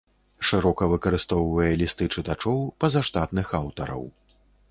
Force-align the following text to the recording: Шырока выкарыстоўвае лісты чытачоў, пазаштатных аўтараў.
Шырока 0.51 0.87
выкарыстоўвае 0.93 1.67
лісты 1.83 2.09
чытачоў, 2.17 2.57
пазаштатных 2.85 3.47
аўтараў. 3.61 4.03